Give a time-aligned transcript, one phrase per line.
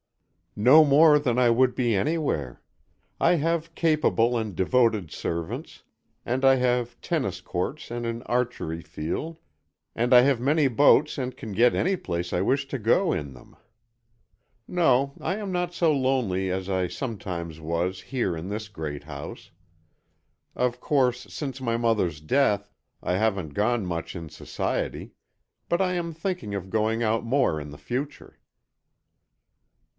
[0.55, 2.61] "No more than I would be anywhere.
[3.21, 5.83] I have capable and devoted servants,
[6.25, 9.37] and I have tennis courts and an archery field
[9.95, 13.33] and I have many boats and can get any place I wish to go in
[13.33, 13.55] them.
[14.67, 19.51] No, I am not so lonely as I sometimes was here in this great house.
[20.55, 22.73] Of course, since my mother's death,
[23.03, 25.11] I haven't gone much in society
[25.69, 28.37] but I am thinking of going out more in the future."